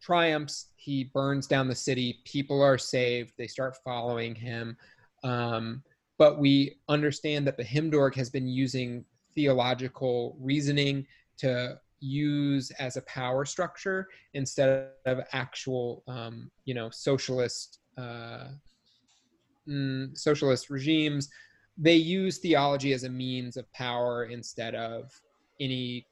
[0.00, 0.66] triumphs.
[0.76, 2.20] He burns down the city.
[2.24, 3.32] People are saved.
[3.36, 4.76] They start following him.
[5.24, 5.82] Um,
[6.18, 9.04] but we understand that the Himdorg has been using
[9.34, 11.06] theological reasoning
[11.38, 18.48] to use as a power structure instead of actual, um, you know, socialist uh,
[19.68, 21.28] mm, socialist regimes.
[21.78, 25.10] They use theology as a means of power instead of
[25.60, 26.06] any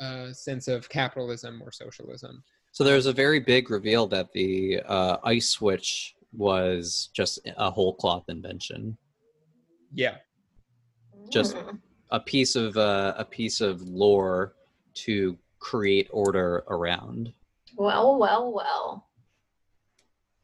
[0.00, 2.42] uh, sense of capitalism or socialism.
[2.72, 7.94] So there's a very big reveal that the uh, Ice Witch was just a whole
[7.94, 8.96] cloth invention,
[9.92, 10.18] Yeah.
[11.30, 11.80] Just- Mm.
[12.10, 14.54] a piece of uh, a piece of lore
[15.04, 17.32] to create order around.
[17.76, 19.04] well, well, well.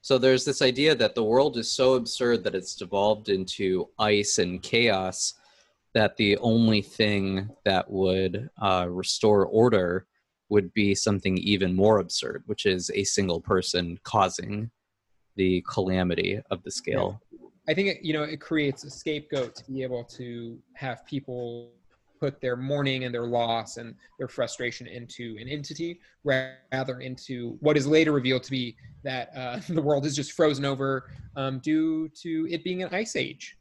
[0.02, 4.36] So there's this idea that the world is so absurd that it's devolved into ice
[4.36, 5.34] and chaos
[5.94, 10.06] that the only thing that would uh, restore order
[10.50, 14.70] would be something even more absurd, which is a single person causing
[15.36, 17.20] the calamity of the scale.
[17.66, 21.72] I think it, you know it creates a scapegoat to be able to have people
[22.20, 27.76] put their mourning and their loss and their frustration into an entity rather into what
[27.76, 32.08] is later revealed to be that uh, the world is just frozen over um, due
[32.22, 33.56] to it being an ice age.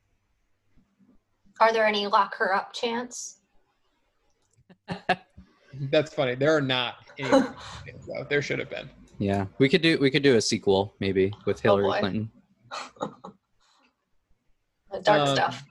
[1.59, 3.39] Are there any lock her up chants?
[5.91, 6.35] That's funny.
[6.35, 7.29] There are not any.
[8.07, 8.25] though.
[8.29, 8.89] There should have been.
[9.19, 11.99] Yeah, we could do we could do a sequel maybe with Hillary boy.
[11.99, 12.31] Clinton.
[15.03, 15.63] Dark Um, stuff.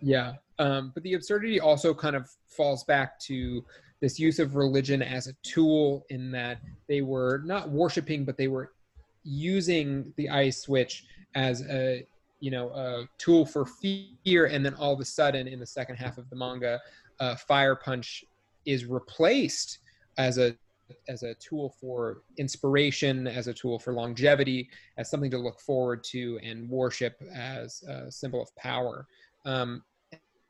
[0.00, 0.34] Yeah.
[0.58, 3.64] Um, but the absurdity also kind of falls back to
[4.00, 8.48] this use of religion as a tool in that they were not worshiping, but they
[8.48, 8.72] were
[9.24, 12.06] using the Ice Witch as a
[12.40, 15.96] you know a tool for fear and then all of a sudden in the second
[15.96, 16.78] half of the manga
[17.18, 18.22] uh, fire punch
[18.66, 19.78] is replaced
[20.18, 20.54] as a
[21.08, 26.04] as a tool for inspiration, as a tool for longevity, as something to look forward
[26.04, 29.06] to, and worship as a symbol of power.
[29.46, 29.82] Um,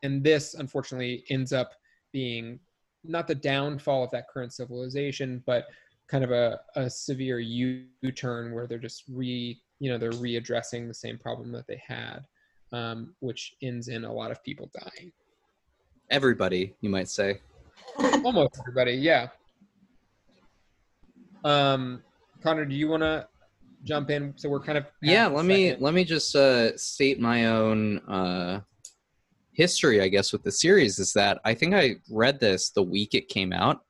[0.04, 1.72] and this, unfortunately, ends up
[2.12, 2.60] being
[3.02, 5.66] not the downfall of that current civilization, but
[6.08, 10.94] kind of a, a severe U-turn where they're just re, you know, they're readdressing the
[10.94, 12.20] same problem that they had,
[12.72, 15.10] um, which ends in a lot of people dying.
[16.10, 17.40] Everybody, you might say.
[17.98, 19.28] Almost everybody, yeah.
[21.44, 22.02] Um,
[22.42, 23.26] Connor, do you want to
[23.84, 24.34] jump in?
[24.36, 25.26] So we're kind of yeah.
[25.26, 28.60] Let me let me just uh, state my own uh,
[29.54, 30.98] history, I guess, with the series.
[30.98, 33.82] Is that I think I read this the week it came out.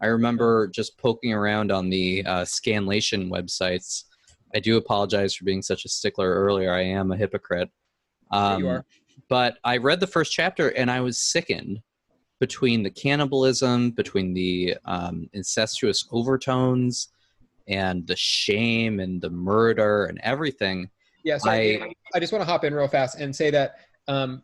[0.00, 4.04] I remember just poking around on the uh, Scanlation websites.
[4.54, 6.72] I do apologize for being such a stickler earlier.
[6.72, 7.68] I am a hypocrite.
[8.30, 8.84] Um, you are.
[9.28, 11.82] But I read the first chapter and I was sickened
[12.38, 17.08] between the cannibalism, between the um, incestuous overtones,
[17.66, 20.88] and the shame and the murder and everything.
[21.24, 23.80] Yeah, so I- I, I just want to hop in real fast and say that
[24.06, 24.42] um,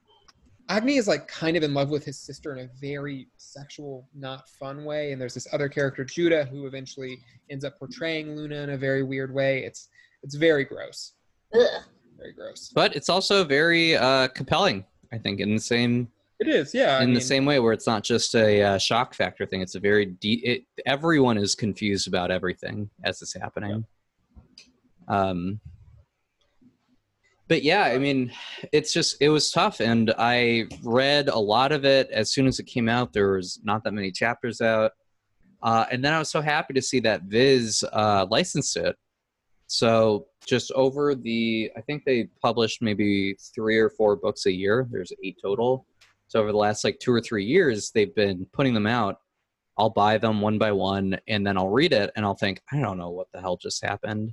[0.69, 4.49] Agni is like kind of in love with his sister in a very sexual, not
[4.49, 5.13] fun way.
[5.13, 7.19] And there's this other character, Judah, who eventually
[7.51, 9.63] ends up portraying Luna in a very weird way.
[9.65, 9.89] It's
[10.23, 11.13] it's very gross,
[11.55, 11.83] Ugh.
[12.17, 12.71] very gross.
[12.75, 16.09] But it's also very uh, compelling, I think, in the same
[16.41, 16.97] It is, yeah.
[16.97, 19.61] I in mean, the same way where it's not just a uh, shock factor thing.
[19.61, 23.85] It's a very de- it, everyone is confused about everything as it's happening.
[25.09, 25.61] Um,
[27.49, 28.33] but yeah, I mean,
[28.73, 32.59] it's just it was tough, and I read a lot of it as soon as
[32.59, 33.13] it came out.
[33.13, 34.93] There was not that many chapters out,
[35.63, 38.97] uh, and then I was so happy to see that Viz uh, licensed it.
[39.67, 44.87] So just over the, I think they published maybe three or four books a year.
[44.91, 45.87] There's eight total.
[46.29, 49.21] So over the last like two or three years, they've been putting them out.
[49.77, 52.81] I'll buy them one by one, and then I'll read it, and I'll think, I
[52.81, 54.33] don't know what the hell just happened,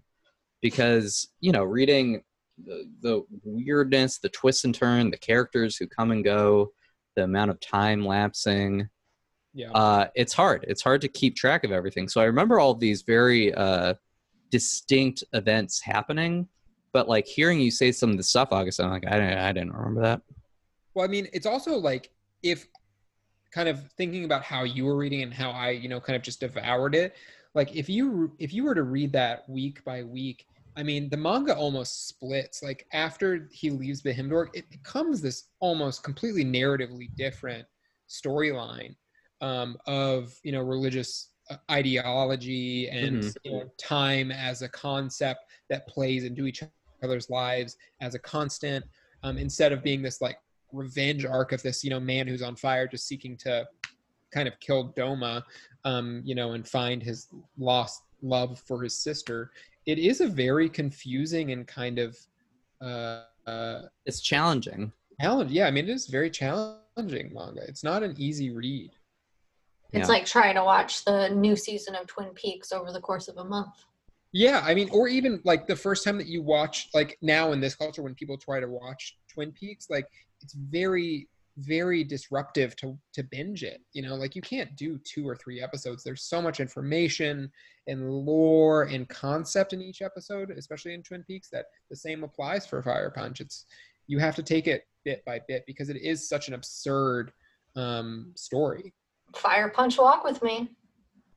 [0.62, 2.21] because you know, reading
[2.65, 6.71] the, the weirdness, the twist and turn, the characters who come and go,
[7.15, 8.88] the amount of time lapsing,
[9.54, 9.71] yeah.
[9.71, 10.65] uh, it's hard.
[10.67, 12.08] It's hard to keep track of everything.
[12.08, 13.95] So I remember all these very uh,
[14.50, 16.47] distinct events happening,
[16.93, 19.52] but like hearing you say some of the stuff, August, I'm like, I didn't, I
[19.52, 20.21] didn't remember that.
[20.93, 22.12] Well, I mean, it's also like
[22.43, 22.67] if
[23.54, 26.21] kind of thinking about how you were reading and how I, you know, kind of
[26.21, 27.15] just devoured it.
[27.54, 30.45] Like if you if you were to read that week by week,
[30.78, 32.64] I mean, the manga almost splits.
[32.64, 37.66] Like after he leaves Behemdorg, it becomes this almost completely narratively different
[38.10, 38.96] storyline
[39.42, 43.36] um, of you know religious uh, ideology and Mhm.
[43.44, 46.64] you know, time as a concept that plays into each
[47.04, 48.86] other's lives as a constant
[49.24, 50.38] um, instead of being this like
[50.72, 53.68] revenge arc of this you know man who's on fire just seeking to
[54.34, 55.44] kind of kill Doma,
[55.84, 59.52] um, you know, and find his lost love for his sister.
[59.86, 62.17] It is a very confusing and kind of
[62.82, 64.91] uh, uh, It's challenging.
[65.20, 65.52] challenge.
[65.52, 67.62] Yeah, I mean, it is very challenging manga.
[67.67, 68.91] It's not an easy read.
[69.94, 70.13] It's Yeah.
[70.13, 73.44] like trying to watch the new season of Twin Peaks over the course of a
[73.44, 73.74] month.
[74.34, 77.60] Yeah, I mean, or even like the first time that you watch, like now in
[77.60, 80.08] this culture, when people try to watch Twin Peaks, like
[80.41, 83.82] it's very, very disruptive to to binge it.
[83.94, 86.04] You know, like you can't do two or three episodes.
[86.04, 87.52] There's so much information
[87.88, 92.66] and lore and concept in each episode, especially in Twin Peaks, that the same applies
[92.66, 93.42] for Fire Punch.
[93.42, 93.66] It's
[94.08, 97.32] you have to take it bit by bit because it is such an absurd
[97.76, 98.94] um, story.
[99.36, 100.70] Fire Punch Walk with me.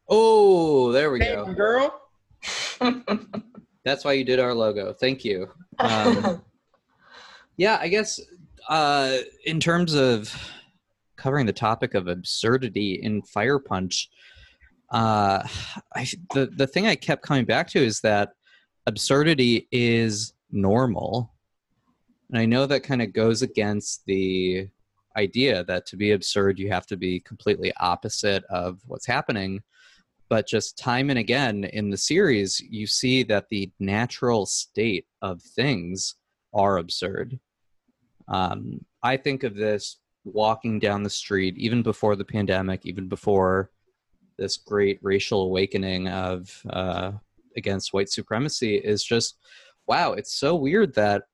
[0.08, 1.52] Oh, there we Hey, go.
[1.54, 2.00] girl.
[3.84, 4.92] That's why you did our logo.
[4.92, 5.48] Thank you.
[5.78, 6.42] Um,
[7.56, 8.20] yeah, I guess
[8.68, 10.34] uh, in terms of
[11.16, 14.10] covering the topic of absurdity in Fire Punch,
[14.90, 15.46] uh,
[15.94, 18.32] I, the the thing I kept coming back to is that
[18.86, 21.32] absurdity is normal,
[22.30, 24.68] and I know that kind of goes against the
[25.16, 29.62] idea that to be absurd you have to be completely opposite of what's happening.
[30.28, 35.40] But just time and again in the series you see that the natural state of
[35.42, 36.16] things
[36.52, 37.38] are absurd
[38.28, 43.70] um, i think of this walking down the street even before the pandemic even before
[44.38, 47.12] this great racial awakening of uh,
[47.56, 49.36] against white supremacy is just
[49.86, 51.24] wow it's so weird that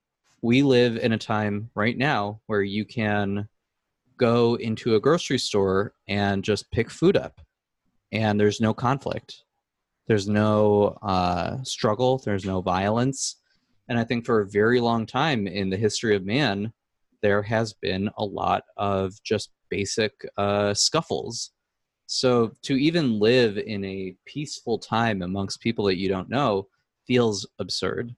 [0.42, 3.48] we live in a time right now where you can
[4.16, 7.40] go into a grocery store and just pick food up
[8.12, 9.44] and there's no conflict.
[10.06, 12.18] There's no uh, struggle.
[12.18, 13.36] There's no violence.
[13.88, 16.72] And i think for a very long time in the history of man
[17.22, 21.52] there has been a lot of just basic uh, scuffles
[22.12, 26.66] So to even live in a peaceful time amongst people that you don't know
[27.06, 28.16] feels absurd.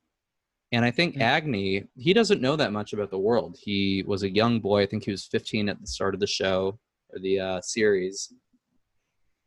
[0.73, 1.21] And I think Mm.
[1.21, 3.59] Agni, he doesn't know that much about the world.
[3.61, 4.83] He was a young boy.
[4.83, 6.79] I think he was 15 at the start of the show
[7.11, 8.33] or the uh, series.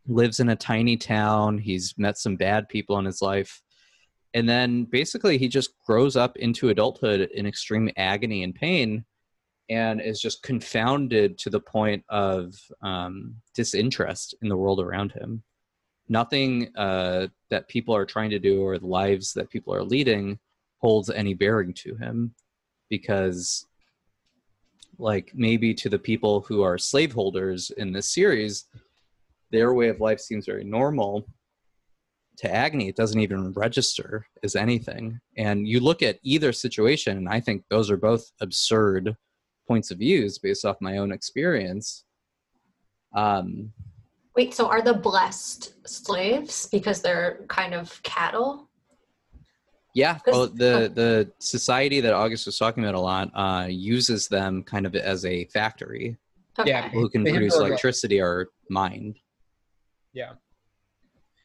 [0.07, 1.57] Lives in a tiny town.
[1.57, 3.63] He's met some bad people in his life.
[4.35, 9.05] And then basically he just grows up into adulthood in extreme agony and pain
[9.69, 15.43] and is just confounded to the point of um, disinterest in the world around him.
[16.07, 20.37] Nothing uh, that people are trying to do or the lives that people are leading
[20.79, 22.35] holds any bearing to him
[22.89, 23.65] because
[24.97, 28.65] like maybe to the people who are slaveholders in this series
[29.51, 31.25] their way of life seems very normal
[32.37, 37.29] to agni it doesn't even register as anything and you look at either situation and
[37.29, 39.15] i think those are both absurd
[39.67, 42.05] points of views based off my own experience
[43.15, 43.71] um
[44.35, 48.69] Wait, so are the blessed slaves because they're kind of cattle?
[49.93, 54.61] Yeah, well, the the society that August was talking about a lot uh, uses them
[54.63, 56.17] kind of as a factory.
[56.59, 56.69] Okay.
[56.69, 56.83] Yeah.
[56.89, 59.15] People who can They produce more of a- electricity are mined.
[60.11, 60.33] Yeah.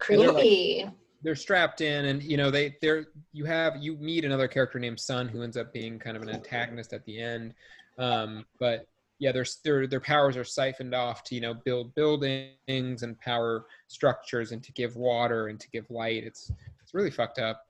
[0.01, 0.91] Creepy.
[1.23, 4.99] they're strapped in and you know they they're you have you meet another character named
[4.99, 7.53] sun who ends up being kind of an antagonist at the end
[8.01, 8.87] um but
[9.21, 13.67] yeah their their their powers are siphoned off to you know build buildings and power
[13.87, 16.25] structures and to give water and to give light.
[16.25, 16.51] It's
[16.83, 17.67] it's really fucked up.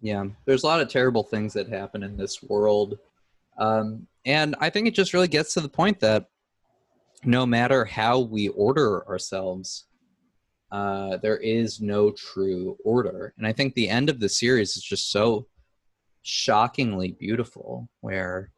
[0.00, 2.98] Yeah, there's a lot of terrible things that happen in this world,
[3.58, 6.28] um, and I think it just really gets to the point that
[7.24, 9.84] no matter how we order ourselves,
[10.70, 13.34] uh, there is no true order.
[13.36, 15.46] And I think the end of the series is just so
[16.22, 18.52] shockingly beautiful, where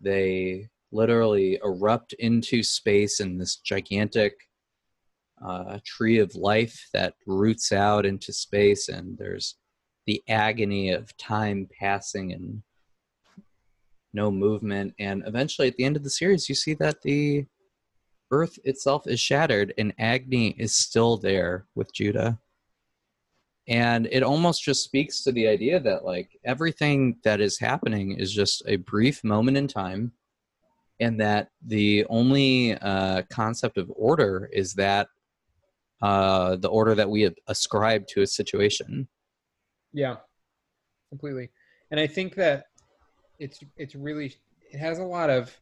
[0.00, 4.34] they literally erupt into space in this gigantic
[5.44, 9.56] uh, tree of life that roots out into space, and there's
[10.06, 12.62] the agony of time passing and
[14.12, 14.94] no movement.
[14.98, 17.46] And eventually, at the end of the series, you see that the
[18.30, 22.38] earth itself is shattered and Agni is still there with Judah.
[23.68, 28.32] And it almost just speaks to the idea that, like, everything that is happening is
[28.32, 30.12] just a brief moment in time,
[30.98, 35.08] and that the only uh, concept of order is that
[36.02, 39.06] uh, the order that we ascribe to a situation.
[39.92, 40.16] Yeah,
[41.08, 41.50] completely.
[41.90, 42.66] And I think that
[43.38, 44.34] it's it's really
[44.70, 45.54] it has a lot of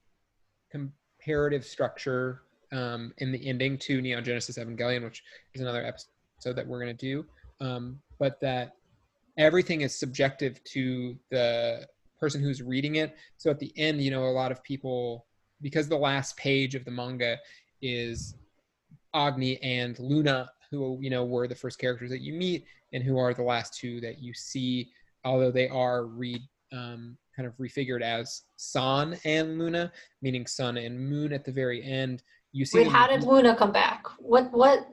[0.71, 5.23] comparative structure um, in the ending to Neon Genesis Evangelion, which
[5.55, 7.25] is another episode that we're going to do.
[7.61, 8.73] Um, but that
[9.37, 11.87] everything is subjective to the
[12.19, 13.17] person who's reading it.
[13.37, 15.27] So at the end, you know, a lot of people
[15.61, 17.37] because the last page of the manga
[17.83, 18.35] is
[19.15, 23.19] Agni and Luna, who you know were the first characters that you meet and who
[23.19, 24.91] are the last two that you see,
[25.25, 26.41] although they are read
[26.73, 29.93] um, kind of refigured as Sun and Luna,
[30.23, 32.23] meaning sun and moon at the very end.
[32.53, 34.07] You see, Wait, how did Luna come back?
[34.19, 34.51] What?
[34.53, 34.89] What?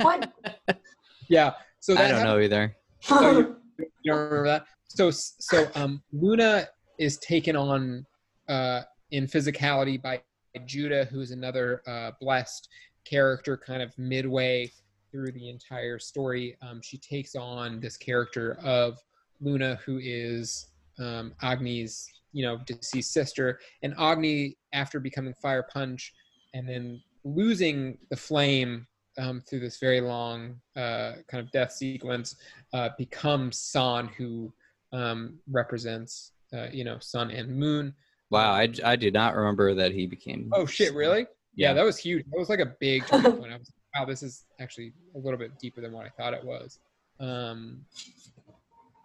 [0.00, 0.32] What?
[1.28, 1.54] yeah.
[1.80, 2.76] So I don't happened- know either.
[3.02, 4.66] So you, you don't remember that?
[4.88, 8.04] So so um, Luna is taken on
[8.48, 10.20] uh, in physicality by
[10.66, 12.68] Judah, who's another uh, blessed
[13.04, 14.70] character, kind of midway
[15.10, 16.56] through the entire story.
[16.60, 18.98] Um, she takes on this character of
[19.40, 20.66] Luna, who is
[20.98, 26.12] um, Agni's, you know, deceased sister, and Agni, after becoming Fire Punch,
[26.54, 28.86] and then losing the flame
[29.18, 32.36] um, through this very long uh, kind of death sequence,
[32.72, 34.52] uh, becomes San, who
[34.92, 37.94] um, represents, uh, you know, sun and moon.
[38.30, 40.50] Wow, I, I did not remember that he became.
[40.52, 40.94] Oh shit!
[40.94, 41.26] Really?
[41.54, 41.72] Yeah, Yeah.
[41.74, 42.24] that was huge.
[42.30, 43.52] That was like a big turning point.
[43.52, 46.44] I was wow, this is actually a little bit deeper than what I thought it
[46.44, 46.78] was.
[47.18, 47.84] Um,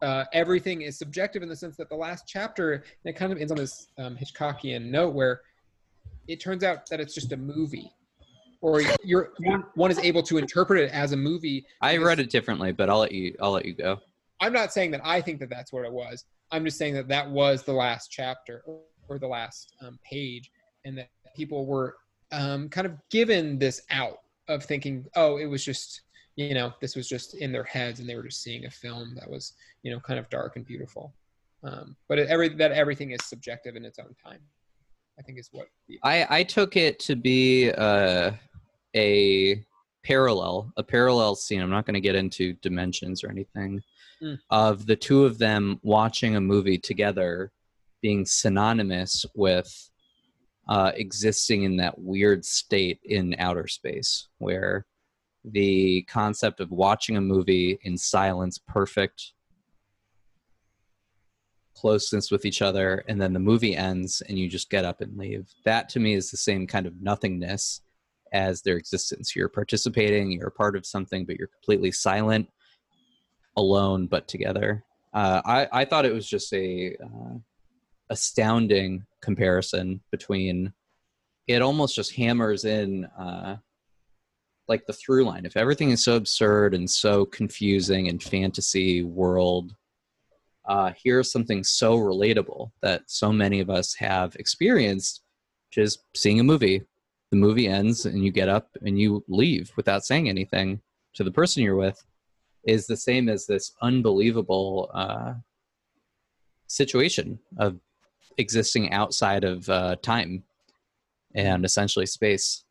[0.02, 3.40] uh, everything is subjective in the sense that the last chapter and it kind of
[3.40, 5.42] ends on this um, Hitchcockian note where
[6.28, 7.92] it turns out that it's just a movie,
[8.66, 9.32] or you're
[9.76, 11.68] one, is able to interpret it as a movie.
[11.82, 13.36] I read it differently, but I'll let you.
[13.40, 14.00] I'll let you go.
[14.42, 16.26] I'm not saying that I think that that's what it was.
[16.52, 18.64] I'm just saying that that was the last chapter
[19.08, 20.50] or the last um, page,
[20.84, 21.96] and that people were
[22.32, 26.02] um, kind of given this out of thinking, oh, it was just,
[26.36, 29.14] you know, this was just in their heads, and they were just seeing a film
[29.14, 31.14] that was, you know, kind of dark and beautiful.
[31.64, 34.40] Um, but it, every that everything is subjective in its own time.
[35.20, 35.68] I think is what.
[35.88, 38.32] The, I I took it to be uh,
[38.96, 39.64] a
[40.04, 41.62] parallel, a parallel scene.
[41.62, 43.82] I'm not going to get into dimensions or anything.
[44.22, 44.40] Mm.
[44.50, 47.52] Of the two of them watching a movie together,
[48.02, 49.90] being synonymous with
[50.70, 54.86] uh, existing in that weird state in outer space where
[55.44, 59.34] the concept of watching a movie in silence, perfect
[61.76, 65.18] closeness with each other, and then the movie ends and you just get up and
[65.18, 65.48] leave.
[65.66, 67.82] That to me is the same kind of nothingness
[68.36, 69.36] as their existence.
[69.36, 72.50] You're participating, you're a part of something, but you're completely silent,
[73.56, 74.84] alone, but together.
[75.14, 77.38] Uh, I, I thought it was just a uh,
[78.10, 80.74] astounding comparison between
[81.48, 83.56] it almost just hammers in uh,
[84.68, 85.46] like the through line.
[85.46, 89.76] If everything is so absurd and so confusing and fantasy world,
[90.68, 95.22] uh, here's something so relatable that so many of us have experienced,
[95.70, 96.84] which is seeing a movie.
[97.36, 100.80] The movie ends and you get up and you leave without saying anything
[101.16, 102.02] to the person you're with
[102.64, 105.34] is the same as this unbelievable uh,
[106.68, 107.78] situation of
[108.38, 110.44] existing outside of uh, time
[111.34, 112.64] and essentially space.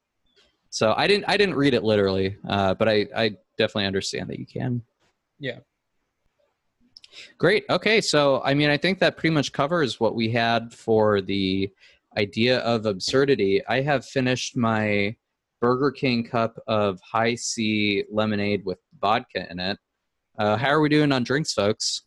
[0.70, 4.38] So I didn't I didn't read it literally, uh, but I I definitely understand that
[4.38, 4.80] you can.
[5.38, 5.58] Yeah.
[7.36, 7.66] Great.
[7.68, 11.70] Okay, so I mean I think that pretty much covers what we had for the
[12.16, 13.62] idea of absurdity.
[13.66, 15.16] I have finished my
[15.60, 19.78] Burger King cup of Hi-C lemonade with vodka in it.
[20.38, 22.02] Uh, how are we doing on drinks, folks?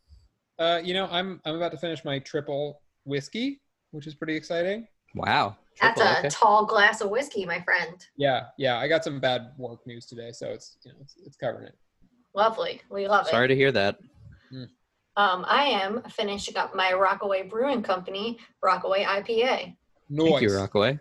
[0.60, 4.88] Uh, you know, I'm I'm about to finish my triple whiskey, which is pretty exciting.
[5.16, 5.58] Wow.
[5.80, 6.30] That's a okay.
[6.30, 7.95] tall glass of whiskey, my friend.
[8.18, 8.78] Yeah, yeah.
[8.80, 11.76] I got some bad work news today, so it's you know it's, it's covering it.
[12.34, 12.82] Lovely.
[12.89, 13.32] We love it.
[13.32, 13.97] Sorry to hear that.
[15.18, 19.76] Um, I am finishing up my Rockaway Brewing Company Rockaway IPA.
[20.10, 20.30] Noise.
[20.32, 20.99] Thank you, Rockaway.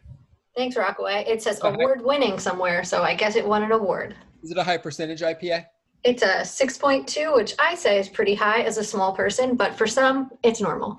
[0.57, 1.25] Thanks, Rockaway.
[1.27, 1.75] It says Okay.
[1.75, 4.17] award winning somewhere, so I guess it won an award.
[4.43, 5.67] Is it a high percentage IPA?
[6.05, 9.87] It's a 6.2, which I say is pretty high as a small person, but for
[9.87, 10.99] some, it's normal.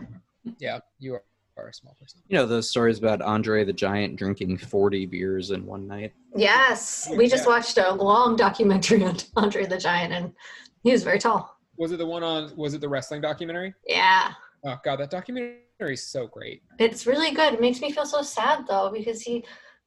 [0.60, 1.24] Yeah, you are,
[1.58, 2.22] are a small person.
[2.28, 6.14] You know those stories about Andre the Giant drinking 40 beers in one night?
[6.36, 7.49] Yes, we just Yeah.
[7.51, 10.34] watched a long documentary on Andre the Giant, and
[10.84, 11.58] he was very tall.
[11.78, 12.55] Was it the one on?
[12.58, 13.74] Was it the wrestling documentary?
[13.86, 14.34] Yeah,
[14.66, 16.61] Oh god, that documentary is so great.
[16.80, 17.53] it's really good.
[17.53, 19.45] It makes me feel so sad though because he,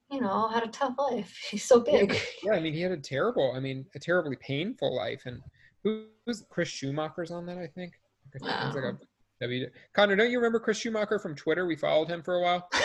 [0.09, 1.37] you know, had a tough life.
[1.51, 2.17] He's so big.
[2.43, 5.23] Yeah, I mean, he had a terrible, I mean, a terribly painful life.
[5.25, 5.41] And
[5.83, 7.57] who was Chris Schumacher's on that?
[7.57, 7.93] I think.
[8.33, 8.97] He's like a
[9.41, 9.69] W.
[9.93, 11.65] Connor, don't you remember Chris Schumacher from Twitter?
[11.65, 12.69] We followed him for a while.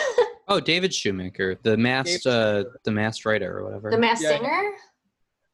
[0.49, 3.91] Oh, David Shoemaker, the masked, uh, the masked writer or whatever.
[3.91, 4.37] the Masked Yeah.
[4.37, 4.71] Singer.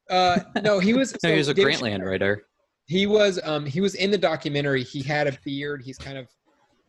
[0.07, 1.15] Uh, no, he was.
[1.23, 2.43] no, he was a David Grantland writer.
[2.85, 4.83] He was um he was in the documentary.
[4.83, 5.81] He had a beard.
[5.83, 6.27] He's kind of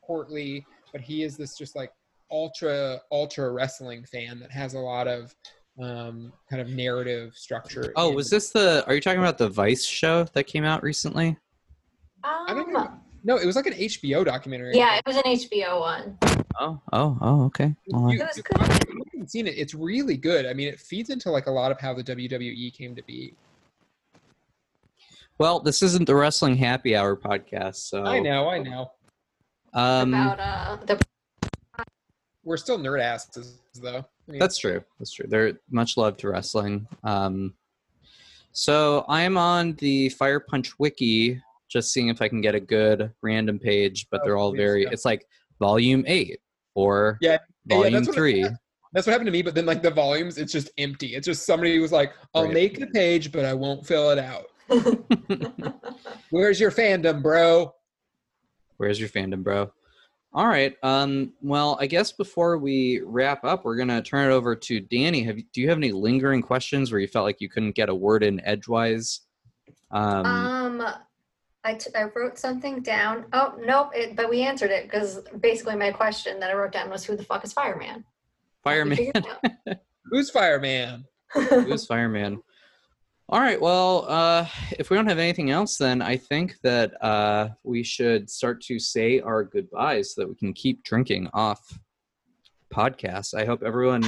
[0.07, 1.93] portly, but he is this just like
[2.31, 5.35] ultra ultra wrestling fan that has a lot of
[5.83, 7.93] um kind of narrative structure.
[7.97, 8.85] Oh, in- was this the?
[8.87, 11.37] Are you talking about the Vice show that came out recently?
[12.23, 12.91] I don't Um, know.
[13.27, 14.73] No, it was like an HBO documentary.
[14.77, 16.19] yeah, it was an HBO one.
[16.61, 17.75] Oh, oh, oh, okay.
[17.89, 18.45] Well, You, It was you
[19.13, 19.57] haven't seen it.
[19.57, 20.45] It's really good.
[20.47, 23.35] I mean, it feeds into like a lot of how the WWE came to be.
[25.39, 28.93] well, this isn't the Wrestling Happy Hour podcast, so I know, I know.
[29.75, 31.01] Um, about uh, the
[32.45, 34.05] We're still nerd asses though.
[34.29, 34.83] I mean, That's true.
[34.99, 35.27] That's true.
[35.29, 36.87] They're much love to wrestling.
[37.03, 37.55] Um,
[38.53, 43.13] so I'm on the Fire Punch wiki, just seeing if I can get a good
[43.23, 44.83] random page, but Oh, they're all please, very.
[44.85, 44.91] yeah.
[44.93, 45.27] It's like
[45.59, 46.39] volume eight
[46.75, 48.43] or Yeah, yeah, volume that's what it- three.
[48.93, 49.43] that's what happened to me.
[49.43, 51.17] But then like the volumes, it's just empty.
[51.17, 52.55] It's just somebody was like, "I'll Right.
[52.55, 54.47] make the page, but I won't fill it out."
[56.31, 57.75] Where's your fandom, bro?
[58.77, 59.73] Where's your fandom, bro?
[60.33, 60.77] All right.
[60.83, 65.25] Um, well, I guess before we wrap up, we're gonna turn it over to Danie.
[65.27, 67.89] Have you, do you have any lingering questions where you felt like you couldn't get
[67.89, 69.21] a word in edgewise?
[69.93, 70.87] Um, Um,
[71.63, 73.27] I, t- I wrote something down.
[73.33, 76.91] Oh nope, it, but we answered it because basically my question that I wrote down
[76.91, 78.05] was who the fuck is Fireman?
[78.65, 78.99] Fireman.
[80.11, 81.05] Who's fireman?
[81.33, 82.43] Who's fireman?
[83.31, 83.59] All right.
[83.59, 84.47] Well, uh,
[84.79, 88.79] if we don't have anything else, then I think that uh, we should start to
[88.79, 91.79] say our goodbyes so that we can keep drinking off
[92.73, 93.33] podcasts.
[93.33, 94.05] I hope everyone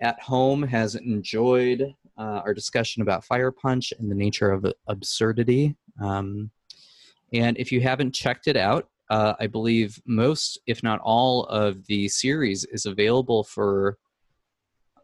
[0.00, 5.76] at home has enjoyed uh, our discussion about Fire Punch and the nature of absurdity.
[6.00, 6.50] Um,
[7.34, 11.84] and if you haven't checked it out, uh, I believe most, if not all, of
[11.86, 13.98] the series is available for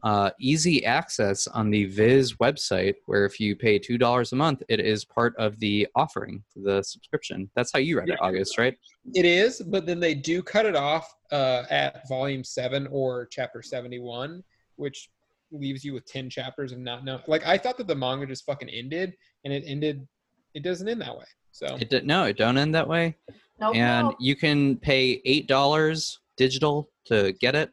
[0.02, 4.62] uh, easy access on the Viz website, where if you pay two dollars a month,
[4.68, 7.50] it is part of the offering the subscription.
[7.56, 8.76] That's how you read it, August, right?
[9.14, 13.62] It is, but then they do cut it off uh, at volume seven or chapter
[13.62, 14.42] seventy-one,
[14.76, 15.10] which
[15.50, 17.20] leaves you with ten chapters and not know.
[17.26, 20.06] Like I thought that the manga just fucking ended, and it ended.
[20.54, 21.24] It doesn't end that way.
[21.52, 23.16] So It did, no, it don't end that way.
[23.60, 24.16] nope, and nope.
[24.20, 27.70] you can pay eight dollars digital to get it.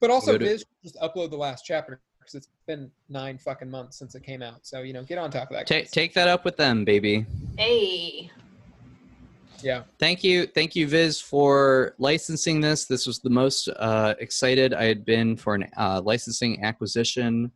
[0.00, 3.70] But also, to- Viz just upload the last chapter because because it's been nine fucking
[3.70, 4.60] months since it came out.
[4.66, 5.66] So you know, get on top of that.
[5.66, 5.90] Ta guys.
[5.90, 7.26] take that up with them, baby.
[7.58, 8.30] Hey.
[9.62, 9.82] yeah.
[9.98, 12.86] Thank you, thank you, Viz, for licensing this.
[12.86, 17.50] This was the most uh, excited I had been for an uh, licensing acquisition,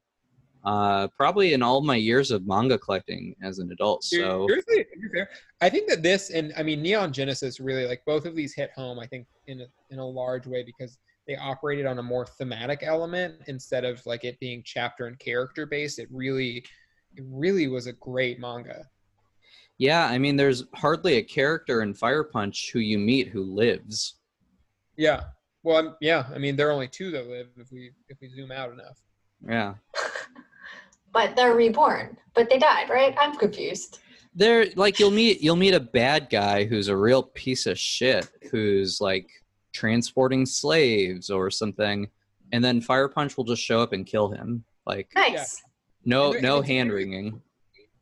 [0.65, 4.05] uh, probably in all my years of manga collecting as an adult.
[4.11, 5.31] You're- So you're fair- you're fair.
[5.61, 8.71] I think that this and I mean Neon Genesis really like both of these hit
[8.77, 8.99] home.
[8.99, 12.81] I think in a, in a large way because they operated on a more thematic
[12.83, 15.99] element instead of like it being chapter and character based.
[15.99, 16.65] It really,
[17.17, 18.85] it really was a great manga.
[19.79, 24.17] yeah, I mean, there's hardly a character in Fire Punch who you meet who lives.
[24.97, 25.25] Yeah.
[25.63, 26.27] Well, I'm, yeah.
[26.35, 29.01] I mean, there are only two that live if we if we zoom out enough.
[29.47, 29.75] Yeah.
[31.13, 32.17] But they're reborn.
[32.35, 33.15] But they died, right?
[33.17, 34.01] I'm confused.
[34.35, 38.29] There, like you'll meet you'll meet a bad guy who's a real piece of shit
[38.51, 39.31] who's like
[39.75, 42.09] transporting slaves or something,
[42.53, 44.65] and then Fire Punch will just show up and kill him.
[44.87, 45.63] Like Nice.
[46.05, 47.43] no And no it's hand very- wringing.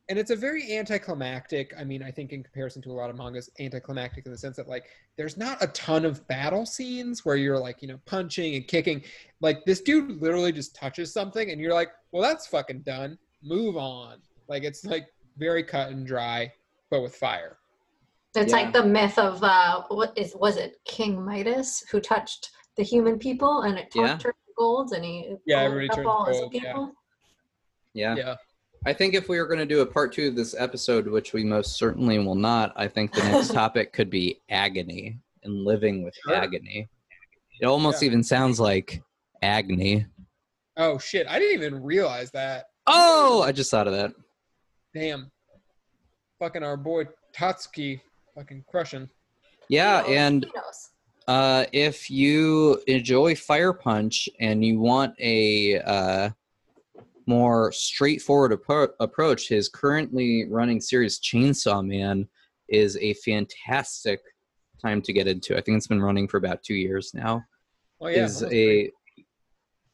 [0.09, 3.15] and it's a very anticlimactic i mean i think in comparison to a lot of
[3.15, 4.83] mangas anticlimactic in the sense that like
[5.17, 9.01] there's not a ton of battle scenes where you're like you know punching and kicking
[9.39, 13.77] like this dude literally just touches something and you're like well that's fucking done move
[13.77, 14.17] on
[14.49, 15.07] like it's like
[15.37, 16.51] very cut and dry
[16.91, 17.57] but with fire
[18.35, 18.57] It's Yeah.
[18.63, 23.19] like the myth of uh what is was it King Midas who touched the human
[23.19, 24.17] people and it Yeah.
[24.17, 26.87] turned to gold and he Yeah, gold everybody up turned all his gold, yeah.
[27.93, 28.15] Yeah.
[28.15, 28.35] yeah
[28.85, 31.31] I think if we were going to do a part two of this episode, which
[31.31, 36.03] we most certainly will not, I think the next topic could be agony and living
[36.03, 36.35] with Sure.
[36.35, 36.89] agony.
[37.61, 38.07] It almost Yeah.
[38.07, 39.01] even sounds like
[39.41, 40.05] agony.
[40.77, 44.11] oh shit i didn't even realize that Oh, I just thought of that.
[44.93, 45.31] damn
[46.39, 47.03] fucking our boy
[47.35, 48.01] tatsuki
[48.35, 49.09] fucking crushing
[49.69, 50.89] Yeah, He knows, and he knows.
[51.27, 56.29] uh, if you enjoy Fire Punch and you want a uh,
[57.27, 62.27] more straightforward appro- approach, his currently running series Chainsaw Man
[62.67, 64.21] is a fantastic
[64.81, 65.55] time to get into.
[65.57, 67.43] I think it's been running for about two years now.
[68.01, 68.85] oh yeah is almost three.
[68.87, 68.93] a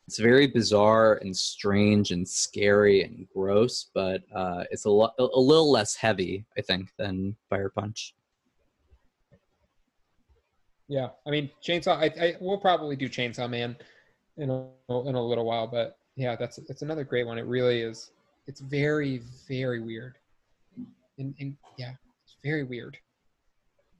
[0.08, 5.40] it's very bizarre and strange and scary and gross, but uh, it's a, lo- a
[5.40, 8.16] little less heavy, I think, than Fire Punch.
[10.90, 11.98] Yeah, I mean Chainsaw.
[11.98, 13.78] I, I we'll probably do Chainsaw Man
[14.38, 17.38] in a in a little while, but yeah, that's it's another great one.
[17.38, 18.12] It really is.
[18.48, 20.18] It's very very weird,
[21.20, 21.92] and, and yeah,
[22.24, 22.98] it's very weird,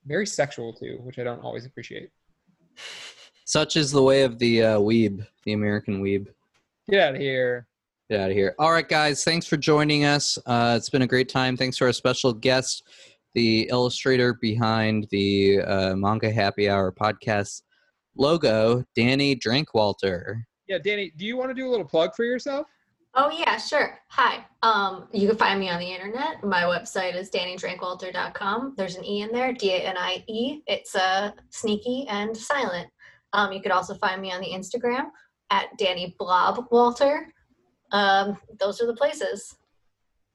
[0.08, 2.10] very sexual too, which I don't always appreciate.
[3.46, 6.28] Such is the way of the uh, weeb, the American weeb.
[6.90, 7.68] Get out of here.
[8.10, 8.56] Get out of here.
[8.58, 9.24] All right, guys.
[9.24, 10.40] Thanks for joining us.
[10.48, 11.56] Uh, it's been a great time.
[11.56, 12.84] Thanks to our special guest,
[13.34, 17.62] the illustrator behind the uh, Manga Happy Hour podcast
[18.16, 20.42] logo, Danie Drankwalter.
[20.68, 22.68] Yeah, Danie, do you want to do a little plug for yourself?
[23.16, 23.98] Oh yeah, sure.
[24.10, 24.46] Hi.
[24.62, 26.44] Um, you can find me on the internet.
[26.44, 28.76] My website is daniedrankwalter.com.
[28.78, 30.62] There's an E in there, D-A-N-I-E.
[30.68, 32.88] It's uh, sneaky and silent.
[33.34, 35.10] Um, you could also find me on the Instagram
[35.50, 37.34] at Danie Blob Walter.
[37.92, 39.56] Um, those are the places.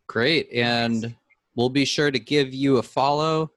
[0.08, 0.52] Great.
[0.52, 1.14] And
[1.54, 3.50] we'll be sure to give you a follow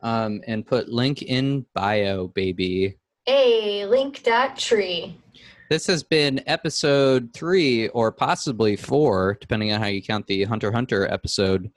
[0.00, 2.98] um, and put link in bio, baby.
[3.26, 5.16] A link dot tree.
[5.70, 10.70] This has been episode three or possibly four, depending on how you count the Hunter
[10.70, 11.70] Hunter episode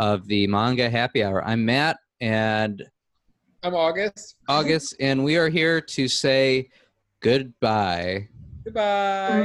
[0.00, 1.44] of the Manga Happy Hour.
[1.44, 2.82] I'm Matt and
[3.62, 4.36] I'm August.
[4.48, 6.70] August, and we are here to say
[7.20, 8.28] goodbye.
[8.64, 9.42] Goodbye.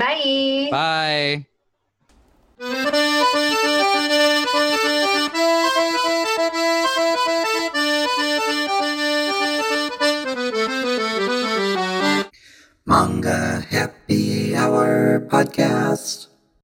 [0.72, 1.45] Bye.
[2.59, 4.30] Bye.
[12.86, 16.33] Manga Happy Hour Podcast.